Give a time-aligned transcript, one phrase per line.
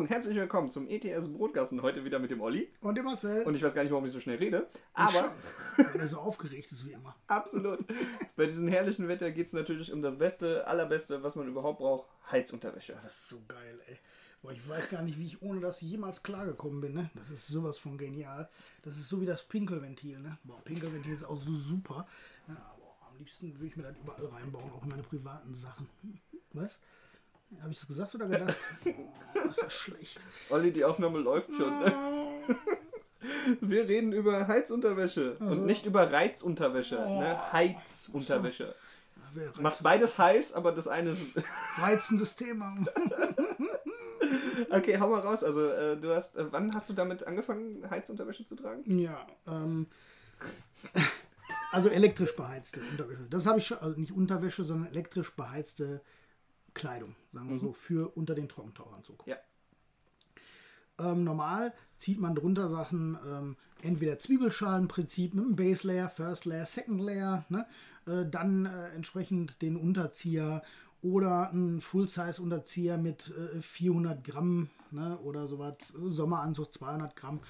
[0.00, 1.82] Und herzlich willkommen zum ETS Brotgassen.
[1.82, 2.72] Heute wieder mit dem Olli.
[2.80, 3.42] Und dem Marcel.
[3.44, 4.66] Und ich weiß gar nicht, warum ich so schnell rede.
[4.94, 5.34] Aber
[5.76, 7.14] Weil er so aufgeregt ist wie immer.
[7.26, 7.80] absolut.
[8.34, 12.08] Bei diesem herrlichen Wetter geht es natürlich um das Beste, allerbeste, was man überhaupt braucht:
[12.30, 12.98] Heizunterwäsche.
[13.02, 13.98] Das ist so geil, ey.
[14.40, 17.10] Boah, ich weiß gar nicht, wie ich ohne das jemals klargekommen bin, ne?
[17.14, 18.48] Das ist sowas von genial.
[18.80, 20.38] Das ist so wie das Pinkelventil, ne?
[20.44, 22.06] Boah, Pinkelventil ist auch so super.
[22.48, 25.90] Ja, aber am liebsten würde ich mir das überall reinbauen, auch in meine privaten Sachen.
[26.54, 26.80] Was?
[27.60, 28.56] Habe ich das gesagt oder gedacht?
[29.32, 30.18] Oh, das ist schlecht.
[30.50, 31.72] Olli, die Aufnahme läuft schon.
[33.60, 36.96] Wir reden über Heizunterwäsche und nicht über Reizunterwäsche.
[36.96, 37.52] Ne?
[37.52, 38.74] Heizunterwäsche.
[39.36, 41.26] Reizt- Macht beides heiß, aber das eine ist.
[41.78, 42.76] Reizendes Thema.
[44.70, 45.44] Okay, hau mal raus.
[45.44, 46.36] Also, äh, du hast.
[46.36, 48.82] Äh, wann hast du damit angefangen, Heizunterwäsche zu tragen?
[48.98, 49.86] Ja, ähm,
[51.70, 53.26] also elektrisch beheizte Unterwäsche.
[53.30, 56.00] Das habe ich schon, also nicht Unterwäsche, sondern elektrisch beheizte
[56.74, 59.24] Kleidung, sagen wir so, für unter den Trockentauchanzug.
[59.26, 59.36] Ja.
[60.98, 66.66] Ähm, normal zieht man drunter Sachen, ähm, entweder Zwiebelschalenprinzip mit einem Base Layer, First Layer,
[66.66, 67.66] Second Layer, ne?
[68.06, 70.62] äh, dann äh, entsprechend den Unterzieher
[71.02, 75.18] oder ein Full-Size-Unterzieher mit äh, 400 Gramm ne?
[75.18, 77.40] oder sowas, Sommeranzug 200 Gramm.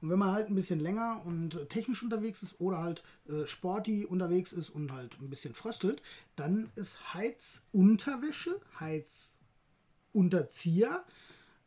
[0.00, 4.06] Und wenn man halt ein bisschen länger und technisch unterwegs ist oder halt äh, sporty
[4.06, 6.00] unterwegs ist und halt ein bisschen fröstelt,
[6.36, 11.04] dann ist Heizunterwäsche, Heizunterzieher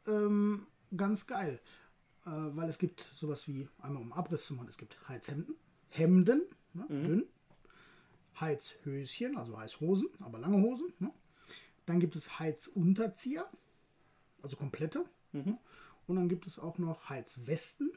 [0.07, 1.59] ähm, ganz geil.
[2.25, 5.55] Äh, weil es gibt sowas wie, einmal um Abriss zu machen, es gibt Heizhemden,
[5.89, 7.25] Hemden, ne, dünn,
[8.39, 10.91] Heizhöschen, also Heizhosen, aber lange Hosen.
[10.99, 11.11] Ne?
[11.85, 13.45] Dann gibt es Heizunterzieher,
[14.41, 15.05] also komplette.
[15.33, 15.57] Ne?
[16.07, 17.91] Und dann gibt es auch noch Heizwesten,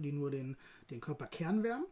[0.00, 0.56] die nur den,
[0.90, 1.86] den Körperkern wärmen.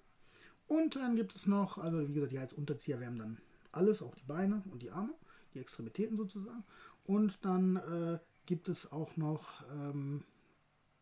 [0.66, 3.38] Und dann gibt es noch, also wie gesagt, die Heizunterzieher wärmen dann
[3.72, 5.14] alles, auch die Beine und die Arme,
[5.54, 6.64] die Extremitäten sozusagen.
[7.04, 10.24] Und dann äh, gibt es auch noch ähm,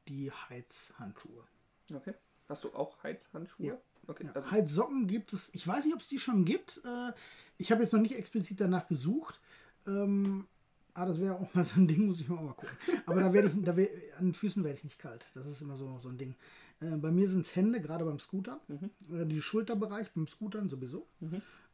[0.08, 1.44] die Heizhandschuhe.
[1.92, 2.14] Okay.
[2.48, 3.66] Hast du auch Heizhandschuhe?
[3.66, 3.78] Ja.
[4.06, 4.24] Okay.
[4.24, 6.80] Ja, Also, Heizsocken gibt es, ich weiß nicht, ob es die schon gibt.
[6.84, 7.12] Äh,
[7.58, 9.40] ich habe jetzt noch nicht explizit danach gesucht.
[9.86, 10.46] Ähm,
[10.94, 12.76] aber das wäre auch mal so ein Ding, muss ich mal, auch mal gucken.
[13.06, 13.88] Aber da werde ich, da wär,
[14.18, 15.26] an den Füßen werde ich nicht kalt.
[15.34, 16.34] Das ist immer so, so ein Ding.
[16.80, 18.60] Äh, bei mir sind es Hände, gerade beim Scooter.
[18.68, 21.06] Äh, die Schulterbereich beim Scootern sowieso.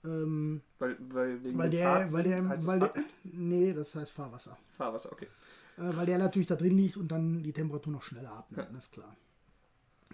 [0.04, 2.94] Ähm, weil, weil, wegen weil der, Fahrtwind weil der, heißt weil der,
[3.24, 4.56] nee, das heißt Fahrwasser.
[4.76, 5.28] Fahrwasser, okay.
[5.76, 8.84] Äh, weil der natürlich da drin liegt und dann die Temperatur noch schneller abnimmt, das
[8.84, 9.16] ist klar.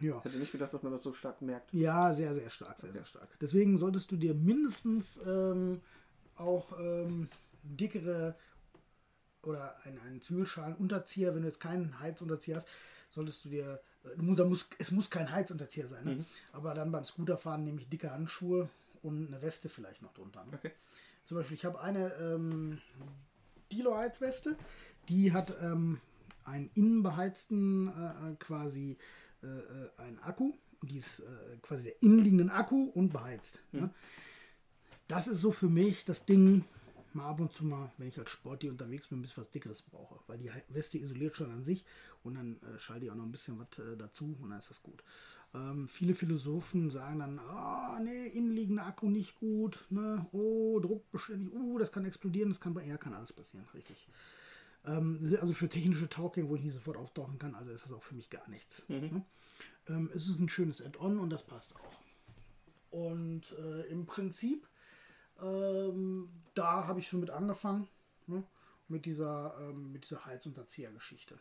[0.00, 0.16] Ja.
[0.18, 1.72] Ich hätte nicht gedacht, dass man das so stark merkt.
[1.74, 3.28] Ja, sehr, sehr stark, sehr, sehr stark.
[3.40, 5.80] Deswegen solltest du dir mindestens ähm,
[6.36, 7.28] auch ähm,
[7.62, 8.34] dickere
[9.42, 12.68] oder einen, einen Zwiebelschalenunterzieher, wenn du jetzt keinen Heizunterzieher hast,
[13.10, 16.24] solltest du dir, äh, da muss, es muss kein Heizunterzieher sein, ne?
[16.52, 18.68] aber dann beim Scooterfahren nehme ich dicke Handschuhe
[19.02, 20.44] und eine Weste vielleicht noch drunter.
[20.46, 20.54] Ne?
[20.54, 20.72] Okay.
[21.24, 22.80] Zum Beispiel, ich habe eine ähm,
[23.72, 24.56] Dilo-Heizweste,
[25.08, 26.00] die hat ähm,
[26.44, 28.96] einen innenbeheizten äh, äh, quasi
[29.42, 30.52] äh, äh, einen Akku.
[30.82, 33.60] Die ist äh, quasi der innenliegenden Akku und beheizt.
[33.72, 33.90] Ne?
[35.08, 36.64] Das ist so für mich das Ding,
[37.12, 39.82] mal ab und zu mal, wenn ich als Sportler unterwegs bin, ein bisschen was Dickeres
[39.82, 40.20] brauche.
[40.26, 41.84] Weil die Weste isoliert schon an sich
[42.22, 44.70] und dann äh, schalte ich auch noch ein bisschen was äh, dazu und dann ist
[44.70, 45.02] das gut.
[45.52, 50.26] Ähm, viele Philosophen sagen dann, ah, nee, innenliegender Akku nicht gut, ne?
[50.32, 54.06] oh, Druckbeständig, oh, das kann explodieren, das kann bei er kann alles passieren, richtig.
[54.84, 58.02] Ähm, also für technische Tauchgänge, wo ich nicht sofort auftauchen kann, also ist das auch
[58.02, 58.84] für mich gar nichts.
[59.12, 59.24] Ne?
[59.88, 62.00] Ähm, es ist ein schönes Add-on und das passt auch.
[62.90, 64.68] Und äh, im Prinzip,
[65.42, 67.88] ähm, da habe ich schon mit angefangen,
[68.26, 68.44] ne?
[68.88, 71.38] mit dieser, ähm, mit dieser Heizunterzieher-Geschichte.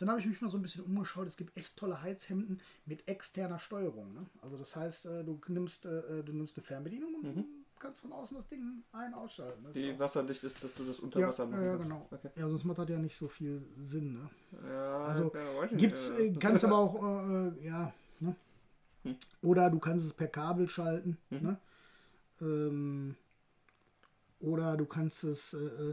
[0.00, 1.26] Dann habe ich mich mal so ein bisschen umgeschaut.
[1.26, 4.14] Es gibt echt tolle Heizhemden mit externer Steuerung.
[4.14, 4.26] Ne?
[4.40, 7.44] Also das heißt, äh, du nimmst, äh, du nimmst eine Fernbedienung und
[7.78, 9.62] kannst von außen das Ding ein- ausschalten.
[9.62, 12.06] Das ist Die wasserdicht ist, dass du das unter ja, Wasser machen ja, genau.
[12.10, 12.30] Okay.
[12.36, 14.14] Ja, sonst macht das ja nicht so viel Sinn.
[14.14, 14.30] Ne?
[14.68, 18.36] Ja, Also ja, gibt's, äh, äh, kannst aber auch, äh, ja, ne?
[19.04, 19.16] Hm.
[19.42, 21.58] Oder du kannst es per Kabel schalten, ne?
[22.40, 23.16] Ähm,
[24.40, 25.90] oder du kannst es äh,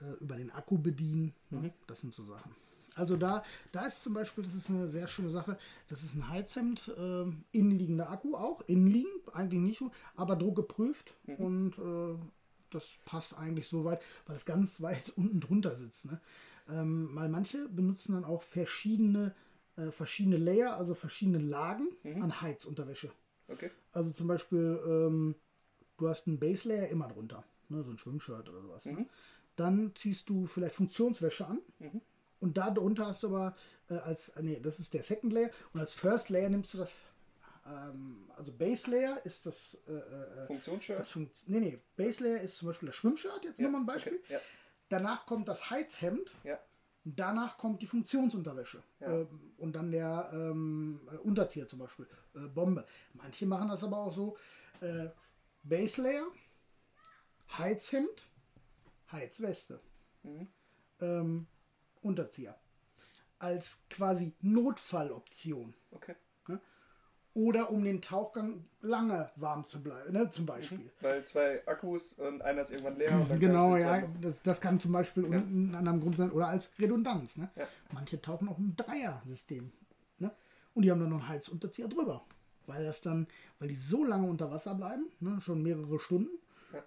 [0.00, 1.34] äh, über den Akku bedienen.
[1.50, 1.72] Ne?
[1.86, 2.54] Das sind so Sachen.
[2.94, 3.42] Also da,
[3.72, 5.58] da ist zum Beispiel, das ist eine sehr schöne Sache,
[5.88, 9.82] das ist ein Heizhemd, äh, innenliegender Akku auch, innenliegend, eigentlich nicht
[10.14, 11.34] aber druckgeprüft mhm.
[11.36, 12.18] und äh,
[12.70, 16.06] das passt eigentlich so weit, weil es ganz weit unten drunter sitzt.
[16.06, 16.20] Ne?
[16.68, 19.34] Ähm, weil manche benutzen dann auch verschiedene,
[19.76, 22.22] äh, verschiedene Layer, also verschiedene Lagen mhm.
[22.22, 23.10] an Heizunterwäsche.
[23.48, 23.70] Okay.
[23.92, 25.34] Also zum Beispiel, ähm,
[25.98, 27.82] du hast einen Base Layer immer drunter, ne?
[27.82, 28.86] so ein Schwimmshirt oder sowas.
[28.86, 28.92] Ne?
[28.92, 28.98] Mhm.
[29.00, 29.06] Ne?
[29.56, 31.60] Dann ziehst du vielleicht Funktionswäsche an.
[31.78, 32.00] Mhm.
[32.42, 33.54] Und darunter hast du aber
[33.88, 35.50] äh, als, nee, das ist der Second Layer.
[35.72, 37.02] Und als First Layer nimmst du das
[37.64, 40.98] ähm, also Base Layer ist das äh, äh Funktionsshirt?
[40.98, 43.86] Das Funkt nee, nee, Base Layer ist zum Beispiel das Schwimmshirt, jetzt ja, nochmal ein
[43.86, 44.20] Beispiel.
[44.24, 44.40] Okay, ja.
[44.88, 46.34] Danach kommt das Heizhemd.
[46.44, 46.58] Ja.
[47.04, 48.82] Danach kommt die Funktionsunterwäsche.
[49.00, 49.20] Ja.
[49.20, 49.26] Äh,
[49.58, 52.06] und dann der ähm, äh, Unterzieher zum Beispiel.
[52.34, 52.84] Äh, Bombe.
[53.14, 54.36] Manche machen das aber auch so.
[54.80, 55.08] Äh,
[55.62, 56.26] Base Layer,
[57.56, 58.26] Heizhemd,
[59.10, 59.80] Heizweste.
[60.24, 60.48] Mhm.
[61.00, 61.46] Ähm,
[62.02, 62.58] Unterzieher.
[63.38, 65.74] Als quasi Notfalloption.
[65.90, 66.14] Okay
[67.34, 70.78] oder um den Tauchgang lange warm zu bleiben, ne, zum Beispiel.
[70.78, 70.90] Mhm.
[71.00, 73.26] Weil zwei Akkus und einer ist irgendwann leer.
[73.38, 75.38] genau, ja, das, das kann zum Beispiel ja.
[75.38, 77.38] ein anderer Grund sein oder als Redundanz.
[77.38, 77.48] Ne?
[77.56, 77.66] Ja.
[77.92, 79.72] Manche tauchen auch im Dreier-System.
[80.18, 80.30] Ne?
[80.74, 82.24] Und die haben dann noch einen Heizunterzieher drüber.
[82.66, 83.26] Weil das dann,
[83.58, 86.30] weil die so lange unter Wasser bleiben, ne, schon mehrere Stunden.
[86.72, 86.84] Ja.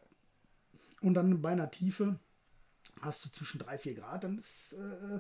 [1.02, 2.20] Und dann bei einer Tiefe
[3.06, 5.20] hast du zwischen 3, 4 Grad, dann ist, äh,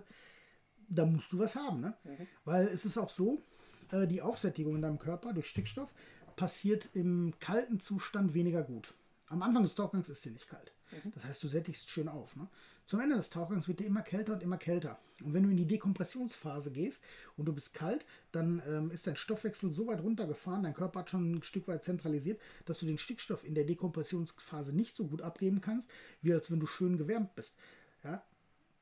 [0.89, 1.81] da musst du was haben.
[1.81, 1.97] Ne?
[2.03, 2.27] Mhm.
[2.43, 3.43] Weil es ist auch so,
[3.91, 5.93] äh, die Aufsättigung in deinem Körper durch Stickstoff
[6.35, 8.93] passiert im kalten Zustand weniger gut.
[9.27, 10.73] Am Anfang des Tauchgangs ist sie nicht kalt.
[10.91, 11.11] Mhm.
[11.13, 12.35] Das heißt, du sättigst schön auf.
[12.35, 12.47] Ne?
[12.85, 14.99] Zum Ende des Tauchgangs wird dir immer kälter und immer kälter.
[15.23, 17.03] Und wenn du in die Dekompressionsphase gehst
[17.35, 21.09] und du bist kalt, dann ähm, ist dein Stoffwechsel so weit runtergefahren, dein Körper hat
[21.09, 25.23] schon ein Stück weit zentralisiert, dass du den Stickstoff in der Dekompressionsphase nicht so gut
[25.23, 25.89] abgeben kannst,
[26.21, 27.55] wie als wenn du schön gewärmt bist.
[28.03, 28.23] Ja?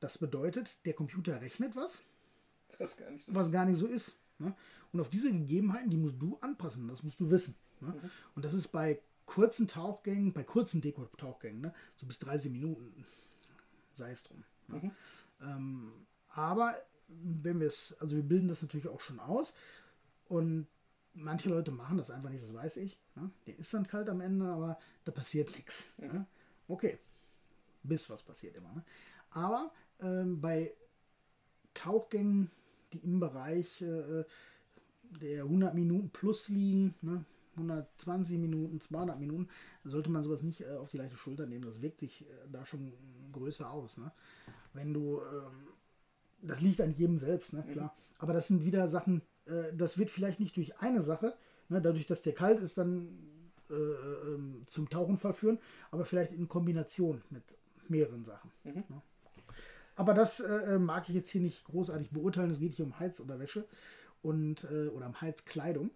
[0.00, 2.02] Das bedeutet, der Computer rechnet was,
[2.78, 4.18] was gar nicht so, was gar nicht so ist.
[4.38, 4.54] Ne?
[4.92, 7.54] Und auf diese Gegebenheiten, die musst du anpassen, das musst du wissen.
[7.80, 7.88] Ne?
[7.88, 8.10] Mhm.
[8.34, 11.74] Und das ist bei kurzen Tauchgängen, bei kurzen Deko-Tauchgängen, ne?
[11.96, 13.06] so bis 30 Minuten,
[13.96, 14.44] sei es drum.
[14.68, 14.76] Ne?
[14.76, 14.90] Mhm.
[15.40, 15.92] Ähm,
[16.28, 16.74] aber
[17.08, 19.54] wenn wir es, also wir bilden das natürlich auch schon aus
[20.28, 20.66] und
[21.14, 22.98] manche Leute machen das einfach nicht, das weiß ich.
[23.14, 23.30] Ne?
[23.46, 25.84] Der ist dann kalt am Ende, aber da passiert nichts.
[25.98, 26.06] Mhm.
[26.06, 26.26] Ne?
[26.68, 26.98] Okay,
[27.82, 28.72] bis was passiert immer.
[28.72, 28.84] Ne?
[29.30, 30.72] Aber ähm, bei
[31.74, 32.50] Tauchgängen,
[32.92, 34.24] die im Bereich äh,
[35.20, 37.24] der 100 Minuten plus liegen, ne?
[37.56, 39.48] 120 Minuten, 200 Minuten,
[39.84, 41.64] sollte man sowas nicht äh, auf die leichte Schulter nehmen.
[41.64, 42.92] Das wirkt sich äh, da schon
[43.32, 43.98] größer aus.
[43.98, 44.12] Ne?
[44.72, 45.68] Wenn du, ähm,
[46.42, 47.64] das liegt an jedem selbst, ne?
[47.72, 47.86] klar.
[47.86, 48.02] Mhm.
[48.18, 51.34] Aber das sind wieder Sachen, äh, das wird vielleicht nicht durch eine Sache,
[51.68, 51.80] ne?
[51.80, 53.08] dadurch, dass der kalt ist, dann
[53.70, 55.58] äh, ähm, zum Tauchen verführen,
[55.90, 57.42] aber vielleicht in Kombination mit
[57.88, 58.50] mehreren Sachen.
[58.64, 58.84] Mhm.
[58.88, 59.02] Ne?
[59.96, 62.50] Aber das äh, äh, mag ich jetzt hier nicht großartig beurteilen.
[62.50, 63.64] Es geht hier um Heiz oder Wäsche
[64.22, 65.90] und, äh, oder am Heizkleidung.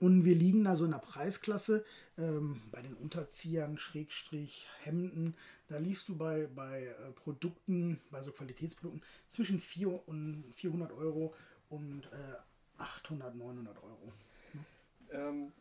[0.00, 1.84] Und wir liegen da so in der Preisklasse
[2.16, 5.34] ähm, bei den Unterziehern, Schrägstrich, Hemden.
[5.68, 11.34] Da liegst du bei, bei äh, Produkten, bei so Qualitätsprodukten zwischen 4 und 400 Euro
[11.68, 12.36] und äh,
[12.78, 14.12] 800, 900 Euro.
[15.10, 15.52] Ähm,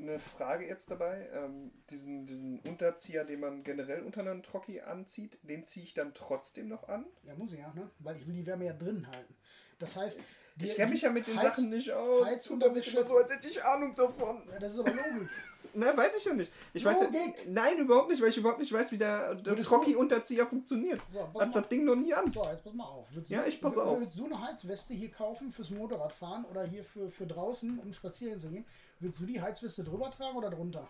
[0.00, 1.28] eine Frage jetzt dabei.
[1.32, 6.14] Ähm, diesen, diesen Unterzieher, den man generell unter einem Trocki anzieht, den ziehe ich dann
[6.14, 7.06] trotzdem noch an?
[7.24, 7.90] Ja, muss ich ja, ne?
[7.98, 9.34] weil ich will die Wärme ja drin halten.
[9.80, 10.20] Das heißt,
[10.56, 12.26] die, ich kenne mich ja mit den Heiz, Sachen nicht aus.
[12.26, 12.98] Heizunterwäsche.
[12.98, 14.42] immer so, als hätte ich Ahnung davon.
[14.52, 15.28] Ja, das ist aber Logik.
[15.72, 16.52] Nein, weiß ich ja nicht.
[16.74, 17.08] Ich weiß ja,
[17.46, 21.00] nein, überhaupt nicht, weil ich überhaupt nicht weiß, wie der, der Trocki-Unterzieher funktioniert.
[21.12, 22.32] So, Hat das Ding noch nie an.
[22.32, 23.06] So, jetzt pass mal auf.
[23.12, 24.00] Willst ja, ich pass auf.
[24.00, 28.40] Willst du eine Heizweste hier kaufen fürs Motorradfahren oder hier für, für draußen, um spazieren
[28.40, 28.64] zu gehen?
[28.98, 30.88] Willst du die Heizweste drüber tragen oder drunter?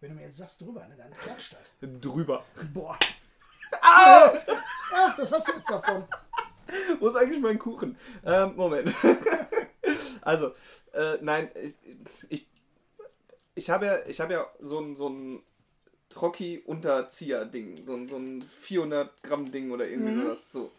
[0.00, 2.00] Wenn du mir jetzt sagst drüber, ne, dann klatscht das.
[2.00, 2.44] Drüber.
[2.72, 2.98] Boah.
[3.82, 4.32] Ah!
[4.92, 6.06] Ja, das hast du jetzt davon.
[7.00, 7.96] Wo ist eigentlich mein Kuchen?
[8.24, 8.94] Ähm, Moment.
[10.22, 10.52] also,
[10.92, 11.74] äh, nein, ich,
[12.28, 12.48] ich,
[13.54, 15.42] ich habe ja, ich hab ja so ein, so ein
[16.10, 20.22] Trocki-Unterzieher-Ding, so ein, so ein 400 Gramm Ding oder irgendwie mhm.
[20.24, 20.52] sowas.
[20.52, 20.70] So.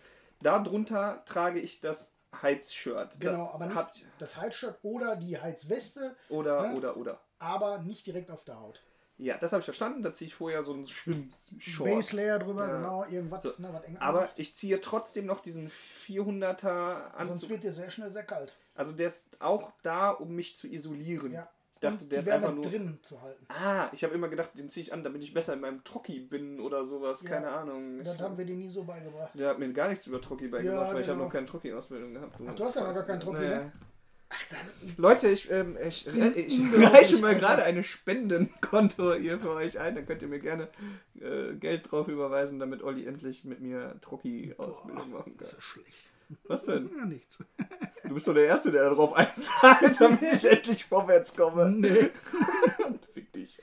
[0.41, 3.19] Darunter trage ich das Heizshirt.
[3.19, 6.15] Genau, das aber nicht hat, das Heizshirt oder die Heizweste.
[6.29, 6.75] Oder, ne?
[6.75, 7.21] oder, oder.
[7.39, 8.81] Aber nicht direkt auf der Haut.
[9.17, 10.03] Ja, das habe ich verstanden.
[10.03, 11.89] Da ziehe ich vorher so einen Schwimmshort.
[11.89, 12.75] Base Layer drüber, ja.
[12.75, 13.53] genau, irgendwas, so.
[13.57, 14.39] ne, was eng Aber macht.
[14.39, 17.27] ich ziehe trotzdem noch diesen 400er an.
[17.27, 18.53] Sonst wird dir sehr schnell sehr kalt.
[18.75, 21.31] Also der ist auch da, um mich zu isolieren.
[21.31, 21.49] Ja.
[21.75, 23.45] Ich dachte, der ist einfach nur drin zu halten.
[23.49, 26.21] Ah, ich habe immer gedacht, den ziehe ich an, damit ich besser in meinem Trocki
[26.21, 27.21] bin oder sowas.
[27.23, 28.01] Ja, Keine Ahnung.
[28.03, 29.31] Das haben wir dir nie so beigebracht.
[29.37, 30.99] Der hat mir gar nichts über Trocki beigebracht, ja, weil genau.
[31.01, 32.35] ich habe noch keine Trocki-Ausbildung gehabt.
[32.47, 33.71] Ach, du hast ja noch gar keinen Trocki, ne?
[34.97, 39.95] Leute, ich, ähm, ich, äh, ich reiche mal gerade eine Spendenkonto hier für euch ein.
[39.95, 40.69] Dann könnt ihr mir gerne
[41.19, 45.37] äh, Geld drauf überweisen, damit Olli endlich mit mir Trocki-Ausbildung machen kann.
[45.39, 46.11] Das ist schlecht.
[46.47, 46.89] Was denn?
[46.97, 47.43] Ja, nichts.
[48.03, 51.69] Du bist doch der Erste, der darauf einzahlt, damit ich endlich vorwärts komme.
[51.71, 52.09] Nee.
[53.13, 53.59] Fick dich.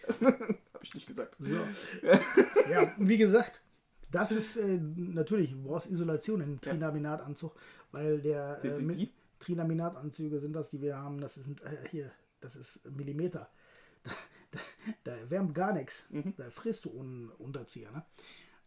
[0.72, 1.34] Hab ich nicht gesagt.
[1.38, 1.56] So.
[2.70, 3.60] Ja, und wie gesagt,
[4.12, 7.52] das ist äh, natürlich, du brauchst Isolation in einem Trinaminatanzug,
[7.90, 9.10] weil der Wie- äh, wie- mit
[9.42, 9.54] wie?
[9.54, 13.48] Trinaminatanzüge sind das, die wir haben, das sind äh, hier, das ist Millimeter.
[14.52, 14.60] Da,
[15.04, 16.04] da, da wärmt gar nichts.
[16.10, 16.34] Mhm.
[16.36, 17.90] Da frisst du ohne Unterzieher.
[17.90, 18.04] Ne?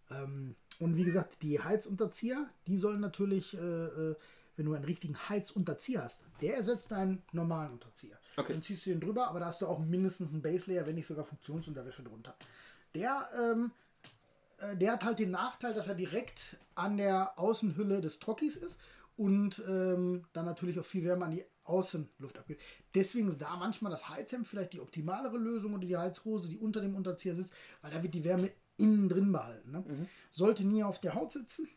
[0.09, 4.15] Ähm, und wie gesagt, die Heizunterzieher, die sollen natürlich, äh, äh,
[4.55, 8.17] wenn du einen richtigen Heizunterzieher hast, der ersetzt deinen normalen Unterzieher.
[8.35, 8.53] Okay.
[8.53, 10.95] Dann ziehst du den drüber, aber da hast du auch mindestens einen Base Layer, wenn
[10.95, 12.35] nicht sogar Funktionsunterwäsche drunter.
[12.95, 13.71] Der, ähm,
[14.57, 18.79] äh, der hat halt den Nachteil, dass er direkt an der Außenhülle des Trockis ist
[19.17, 22.59] und ähm, dann natürlich auch viel Wärme an die Außenluft abgeht.
[22.93, 26.81] Deswegen ist da manchmal das Heizhemd vielleicht die optimalere Lösung oder die Heizhose, die unter
[26.81, 29.71] dem Unterzieher sitzt, weil da wird die Wärme innen drin behalten.
[29.71, 30.07] Ne?
[30.31, 31.67] Sollte nie auf der Haut sitzen,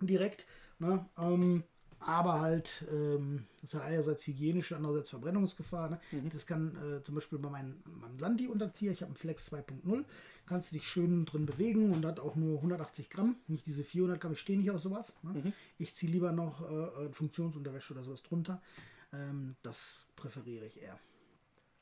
[0.00, 0.46] direkt.
[0.78, 1.06] Ne?
[1.18, 1.64] Ähm,
[2.00, 5.90] aber halt, ähm, das hat einerseits hygienische, andererseits Verbrennungsgefahr.
[5.90, 6.00] Ne?
[6.32, 10.04] Das kann äh, zum Beispiel bei meinem, meinem Santi-Unterzieher, ich habe einen Flex 2.0,
[10.46, 14.20] kannst du dich schön drin bewegen und hat auch nur 180 Gramm, nicht diese 400
[14.20, 15.14] Gramm, ich stehe nicht auf sowas.
[15.22, 15.52] Ne?
[15.78, 18.60] Ich ziehe lieber noch äh, Funktionsunterwäsche oder sowas drunter.
[19.12, 20.98] Ähm, das präferiere ich eher.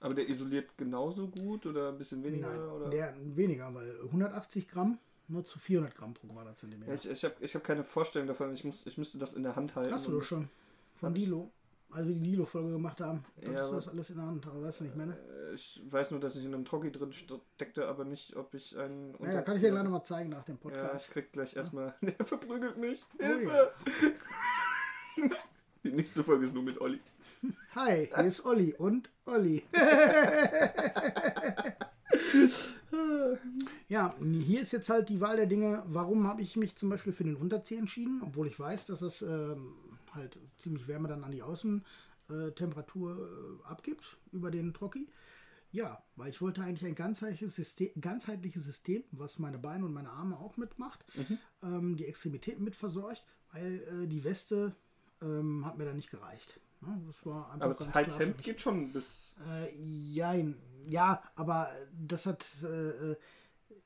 [0.00, 2.49] Aber der isoliert genauso gut oder ein bisschen weniger?
[2.49, 2.90] Nein, oder?
[2.90, 6.92] der weniger, weil 180 Gramm nur zu 400 Gramm pro Quadratzentimeter.
[6.92, 8.52] Ja, ich ich habe ich hab keine Vorstellung davon.
[8.52, 9.92] Ich, muss, ich müsste das in der Hand halten.
[9.92, 10.49] Hast du doch schon.
[10.97, 11.50] Von Lilo.
[11.95, 14.47] Als wir die Lilo-Folge gemacht haben, Ja, hattest du aber- das alles in der Hand,
[14.47, 15.13] aber weißt du nicht mehr, ne?
[15.51, 18.75] Äh, Ich weiß nur, dass ich in einem Troggi drin steckte, aber nicht, ob ich
[18.79, 19.15] einen.
[19.21, 21.11] Ja, ja, kann ich dir gleich nochmal zeigen nach dem Ja, ich Podcast.
[21.11, 21.95] krieg gleich erstmal.
[22.01, 23.05] Der verprügelt mich.
[23.21, 23.73] Oh Hilfe!
[25.85, 27.01] Die nächste Folge ist nur mit Olli.
[27.75, 29.63] Hi, hier ist Olli und Olli.
[33.89, 35.83] ja, hier ist jetzt halt die Wahl der Dinge.
[35.87, 39.23] Warum habe ich mich zum Beispiel für den Unterzieher entschieden, obwohl ich weiß, dass es
[39.23, 39.75] ähm,
[40.14, 45.09] halt ziemlich Wärme dann an die Außentemperatur äh, abgibt über den Trocki.
[45.73, 50.11] Ja, weil ich wollte eigentlich ein ganzheitliches System, ganzheitliches System was meine Beine und meine
[50.11, 51.02] Arme auch mitmacht,
[51.62, 54.76] ähm, die Extremitäten mit versorgt, weil äh, die Weste
[55.23, 56.61] ähm, hat mir dann nicht gereicht.
[56.83, 59.35] Ja, das war einfach Aber das Heizhemd geht schon bis.
[59.49, 60.57] Äh, jein.
[60.88, 61.71] ja, aber
[62.07, 63.16] das hat, äh, äh,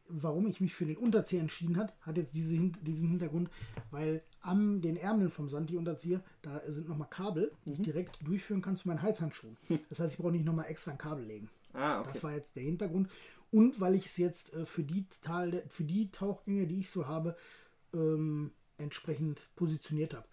[0.09, 3.51] warum ich mich für den Unterzieher entschieden hat, hat jetzt diese, diesen Hintergrund,
[3.91, 7.77] weil an den Ärmeln vom Santi-Unterzieher, da sind nochmal Kabel, die Mhm.
[7.77, 9.57] ich direkt durchführen kann zu meinen Heizhandschuhen.
[9.89, 11.51] Das heißt, ich brauche nicht nochmal extra ein Kabel legen.
[11.73, 12.11] Ah, okay.
[12.13, 13.11] Das war jetzt der Hintergrund.
[13.51, 17.07] Und weil ich es jetzt äh, für, die Tal, für die Tauchgänge, die ich so
[17.07, 17.37] habe,
[17.93, 20.27] ähm, entsprechend positioniert habe.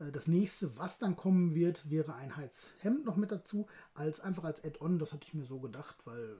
[0.00, 4.44] Äh, das nächste, was dann kommen wird, wäre ein Heizhemd noch mit dazu, als einfach
[4.44, 4.98] als Add-on.
[4.98, 6.36] Das hatte ich mir so gedacht, weil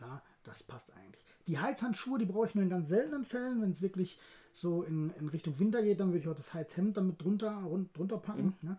[0.00, 1.24] ja, das passt eigentlich.
[1.46, 4.18] Die Heizhandschuhe, die brauche ich nur in ganz seltenen Fällen, wenn es wirklich
[4.52, 7.96] so in, in Richtung Winter geht, dann würde ich auch das Heizhemd damit drunter, rund,
[7.96, 8.54] drunter packen.
[8.60, 8.76] Ne?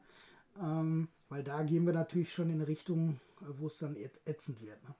[0.61, 4.19] Ähm, weil da gehen wir natürlich schon in eine Richtung, äh, wo es dann ätz-
[4.25, 4.81] ätzend wird.
[4.83, 4.95] Ne?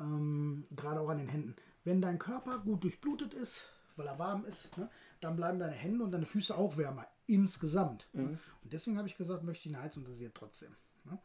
[0.00, 1.54] Ähm, Gerade auch an den Händen.
[1.84, 3.64] Wenn dein Körper gut durchblutet ist,
[3.96, 4.88] weil er warm ist, ne,
[5.20, 8.08] dann bleiben deine Hände und deine Füße auch wärmer insgesamt.
[8.12, 8.38] Ne?
[8.62, 10.74] Und deswegen habe ich gesagt, möchte ich eine Heizunterseher trotzdem.
[11.04, 11.18] Ne?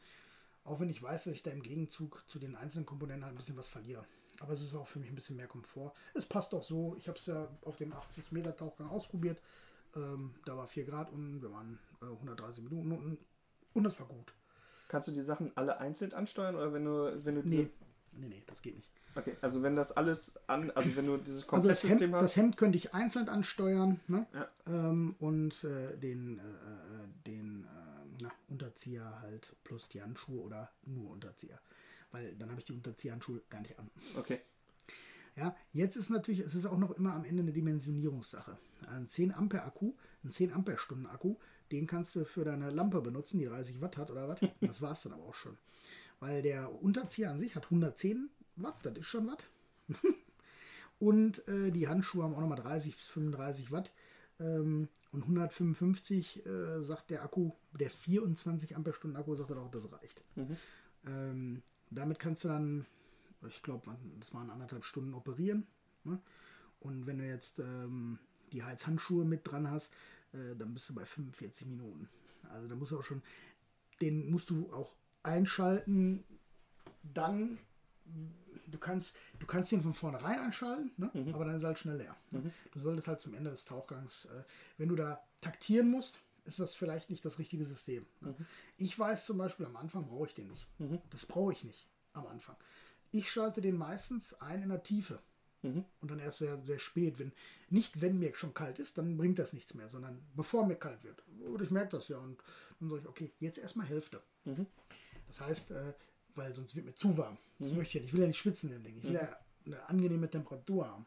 [0.65, 3.37] Auch wenn ich weiß, dass ich da im Gegenzug zu den einzelnen Komponenten halt ein
[3.37, 4.05] bisschen was verliere.
[4.39, 5.93] Aber es ist auch für mich ein bisschen mehr Komfort.
[6.13, 6.95] Es passt auch so.
[6.97, 9.39] Ich habe es ja auf dem 80 Meter Tauchgang ausprobiert.
[9.95, 13.17] Ähm, da war 4 Grad unten, wir waren äh, 130 Minuten unten
[13.73, 14.33] und das war gut.
[14.87, 17.41] Kannst du die Sachen alle einzeln ansteuern oder wenn du, wenn du.
[17.41, 17.69] Nee,
[18.13, 18.89] nee, nee, das geht nicht.
[19.15, 22.23] Okay, also wenn das alles an, also wenn du dieses Also das Hemd, Komplettsystem das
[22.23, 22.35] hast.
[22.35, 24.27] Hemd könnte ich einzeln ansteuern ne?
[24.33, 24.47] Ja.
[24.67, 27.67] ähm, und äh, den, äh, äh, den äh,
[28.21, 31.59] na, Unterzieher halt plus die Handschuhe oder nur Unterzieher.
[32.11, 33.89] Weil dann habe ich die Unterzieherhandschuhe gar nicht an.
[34.17, 34.39] Okay.
[35.35, 38.57] Ja, jetzt ist natürlich, es ist auch noch immer am Ende eine Dimensionierungssache.
[38.87, 41.35] Ein 10 Ampere Akku, ein 10 Ampere Stunden Akku,
[41.71, 44.39] den kannst du für deine Lampe benutzen, die 30 Watt hat oder was.
[44.61, 45.57] Das war es dann aber auch schon.
[46.19, 49.47] Weil der Unterzieher an sich hat 110 Watt, das ist schon Watt.
[50.99, 53.93] Und äh, die Handschuhe haben auch nochmal 30 bis 35 Watt.
[54.41, 59.71] Ähm, und 155 äh, sagt der Akku, der 24 Ampere Stunden Akku sagt er auch,
[59.71, 60.21] das reicht.
[61.05, 62.85] Ähm, damit kannst du dann,
[63.47, 65.67] ich glaube, das waren anderthalb Stunden operieren.
[66.03, 66.19] Ne?
[66.79, 68.19] Und wenn du jetzt ähm,
[68.51, 69.93] die Heizhandschuhe mit dran hast,
[70.33, 72.09] äh, dann bist du bei 45 Minuten.
[72.49, 73.21] Also da musst du auch schon,
[74.01, 76.23] den musst du auch einschalten,
[77.03, 77.57] dann
[78.67, 81.11] du kannst, du kannst ihn von vornherein einschalten, ne?
[81.33, 82.15] aber dann ist er halt schnell leer.
[82.31, 82.51] Ne?
[82.71, 84.43] Du solltest halt zum Ende des Tauchgangs, äh,
[84.77, 86.19] wenn du da taktieren musst,
[86.49, 88.05] ist das vielleicht nicht das richtige System.
[88.21, 88.35] Ne?
[88.37, 88.45] Mhm.
[88.77, 90.67] Ich weiß zum Beispiel, am Anfang brauche ich den nicht.
[90.79, 90.99] Mhm.
[91.11, 92.57] Das brauche ich nicht am Anfang.
[93.11, 95.19] Ich schalte den meistens ein in der Tiefe.
[95.61, 95.85] Mhm.
[96.01, 97.19] Und dann erst sehr, sehr spät.
[97.19, 97.31] Wenn,
[97.69, 101.03] nicht, wenn mir schon kalt ist, dann bringt das nichts mehr, sondern bevor mir kalt
[101.03, 101.23] wird.
[101.45, 102.17] Und ich merke das ja.
[102.17, 102.41] Und
[102.79, 104.21] dann sage ich, okay, jetzt erstmal Hälfte.
[104.45, 104.65] Mhm.
[105.27, 105.93] Das heißt, äh,
[106.35, 107.37] weil sonst wird mir zu warm.
[107.59, 107.77] Das mhm.
[107.77, 108.09] möchte ich ja nicht.
[108.09, 108.97] Ich will ja nicht schwitzen im Ding.
[108.97, 109.17] Ich will mhm.
[109.17, 111.05] ja eine angenehme Temperatur haben.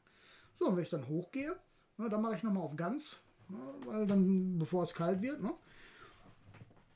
[0.55, 1.57] So, und wenn ich dann hochgehe,
[1.97, 3.21] na, dann mache ich nochmal auf ganz,
[3.53, 5.53] na, weil dann, bevor es kalt wird, ne,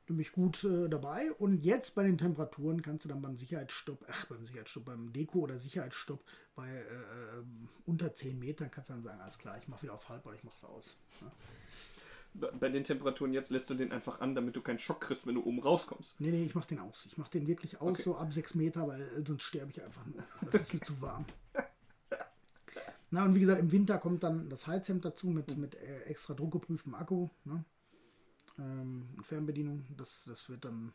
[0.06, 1.32] bin ich gut äh, dabei.
[1.32, 5.40] Und jetzt bei den Temperaturen kannst du dann beim Sicherheitsstopp, ach, beim Sicherheitsstopp, beim Deko
[5.40, 7.44] oder Sicherheitsstopp bei äh, äh
[7.84, 10.36] unter 10 Metern kannst du dann sagen, alles klar, ich mache wieder auf halb oder
[10.36, 10.96] ich mache es aus.
[11.20, 11.30] Ne?
[12.60, 15.36] bei den Temperaturen jetzt lässt du den einfach an, damit du keinen Schock kriegst, wenn
[15.36, 16.20] du oben rauskommst.
[16.20, 17.06] Nee, nee, ich mach den aus.
[17.06, 18.02] Ich mach den wirklich aus, okay.
[18.02, 20.22] so ab 6 Meter, weil sonst sterbe ich einfach nur.
[20.50, 21.24] Das ist mir zu warm.
[23.10, 26.34] Na, und wie gesagt, im Winter kommt dann das Heizhemd dazu mit, mit äh, extra
[26.34, 27.28] druckgeprüftem Akku.
[27.44, 27.64] Ne?
[28.58, 30.92] Ähm, Fernbedienung, das, das wird dann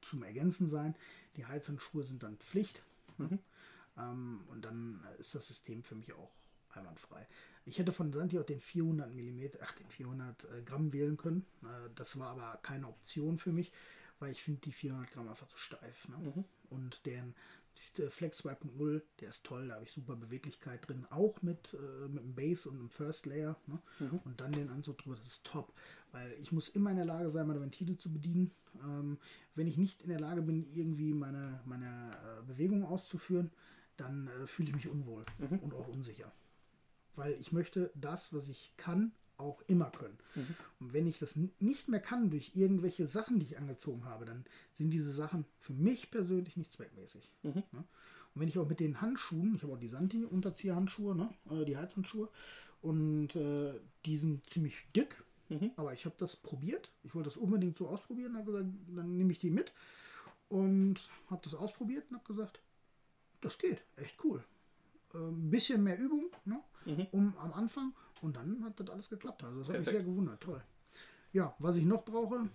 [0.00, 0.94] zum Ergänzen sein.
[1.36, 2.82] Die Heizhandschuhe sind dann Pflicht.
[3.18, 3.26] Ne?
[3.26, 3.38] Mhm.
[3.98, 6.30] Ähm, und dann ist das System für mich auch
[6.70, 7.26] einwandfrei.
[7.64, 11.44] Ich hätte von Santi auch den 400 mm, ach, den 400 äh, Gramm wählen können.
[11.62, 13.72] Äh, das war aber keine Option für mich,
[14.22, 16.08] weil ich finde die 400 Gramm einfach zu steif.
[16.08, 16.16] Ne?
[16.16, 16.44] Mhm.
[16.70, 17.34] Und den
[18.10, 22.22] Flex 2.0, der ist toll, da habe ich super Beweglichkeit drin, auch mit, äh, mit
[22.22, 23.56] dem Base und einem First Layer.
[23.66, 23.80] Ne?
[23.98, 24.20] Mhm.
[24.24, 25.72] Und dann den Anzug drüber, das ist top.
[26.12, 28.52] Weil ich muss immer in der Lage sein, meine Ventile zu bedienen.
[28.82, 29.18] Ähm,
[29.56, 33.50] wenn ich nicht in der Lage bin, irgendwie meine, meine äh, Bewegungen auszuführen,
[33.96, 35.58] dann äh, fühle ich mich unwohl mhm.
[35.58, 36.32] und auch unsicher
[37.14, 40.18] weil ich möchte das, was ich kann, auch immer können.
[40.34, 40.56] Mhm.
[40.80, 44.44] Und wenn ich das nicht mehr kann durch irgendwelche Sachen, die ich angezogen habe, dann
[44.72, 47.30] sind diese Sachen für mich persönlich nicht zweckmäßig.
[47.42, 47.62] Mhm.
[47.72, 47.84] Ne?
[48.34, 51.28] Und wenn ich auch mit den Handschuhen, ich habe auch die Santi-Unterzieherhandschuhe, ne?
[51.50, 52.28] Äh, die Heizhandschuhe,
[52.80, 55.70] und äh, die sind ziemlich dick, mhm.
[55.76, 56.90] aber ich habe das probiert.
[57.04, 59.72] Ich wollte das unbedingt so ausprobieren, habe gesagt, dann nehme ich die mit
[60.48, 60.96] und
[61.30, 62.60] habe das ausprobiert und habe gesagt,
[63.40, 64.44] das geht, echt cool.
[65.14, 66.60] Ein ähm, bisschen mehr Übung, ne?
[66.84, 67.06] mhm.
[67.12, 67.92] um, am Anfang.
[68.22, 69.42] Und dann hat das alles geklappt.
[69.42, 69.94] Also das hat Perfekt.
[69.96, 70.40] mich sehr gewundert.
[70.40, 70.62] Toll.
[71.32, 72.48] Ja, was ich noch brauche,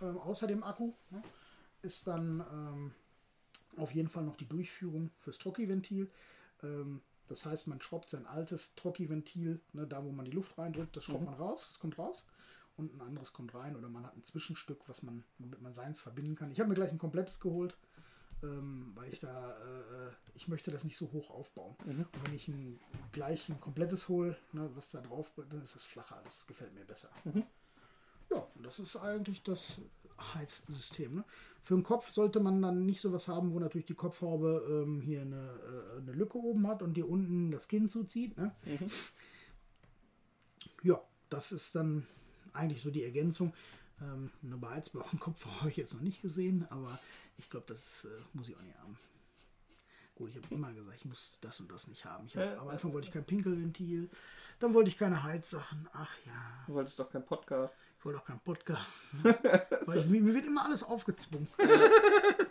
[0.00, 1.22] ähm, außer dem Akku, ne,
[1.82, 2.92] ist dann ähm,
[3.76, 6.10] auf jeden Fall noch die Durchführung fürs Trocki-Ventil.
[6.62, 10.96] Ähm, das heißt, man schraubt sein altes Trocki-Ventil, ne, da wo man die Luft reindrückt,
[10.96, 11.26] das schraubt mhm.
[11.26, 12.24] man raus, das kommt raus.
[12.76, 16.00] Und ein anderes kommt rein oder man hat ein Zwischenstück, was man, womit man seins
[16.00, 16.50] verbinden kann.
[16.50, 17.76] Ich habe mir gleich ein komplettes geholt
[18.44, 21.76] ähm, weil ich da, äh, ich möchte das nicht so hoch aufbauen.
[21.84, 22.06] Mhm.
[22.12, 22.78] Und wenn ich ein,
[23.12, 26.84] gleich ein komplettes hole, ne, was da drauf, dann ist das flacher, das gefällt mir
[26.84, 27.10] besser.
[27.24, 27.44] Mhm.
[28.30, 29.80] Ja, das ist eigentlich das
[30.34, 31.16] Heizsystem.
[31.16, 31.24] Ne?
[31.62, 35.22] Für den Kopf sollte man dann nicht sowas haben, wo natürlich die Kopfhaube ähm, hier
[35.22, 35.50] eine,
[35.96, 38.36] äh, eine Lücke oben hat und dir unten das Kinn zuzieht.
[38.36, 38.54] Ne?
[38.64, 38.90] Mhm.
[40.82, 42.06] Ja, das ist dann
[42.52, 43.52] eigentlich so die Ergänzung.
[44.00, 46.98] Ähm, eine beheizbaren Kopf habe ich jetzt noch nicht gesehen, aber
[47.38, 48.96] ich glaube, das äh, muss ich auch nicht haben.
[50.16, 52.28] Gut, ich habe immer gesagt, ich muss das und das nicht haben.
[52.36, 54.08] Hab, am Anfang wollte ich kein Pinkelventil,
[54.60, 55.88] dann wollte ich keine Heizsachen.
[55.92, 56.32] Ach ja.
[56.68, 57.74] Du wolltest doch keinen Podcast.
[57.98, 58.86] Ich wollte auch keinen Podcast.
[59.22, 61.48] Weil ich, mir wird immer alles aufgezwungen.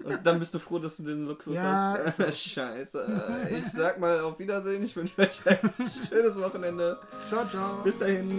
[0.03, 2.38] Und dann bist du froh, dass du den Luxus ja, hast.
[2.38, 3.49] Scheiße.
[3.51, 4.84] Ich sag mal auf Wiedersehen.
[4.84, 6.99] Ich wünsche euch ein schönes Wochenende.
[7.29, 7.82] Ciao, ciao.
[7.82, 8.29] Bis dahin.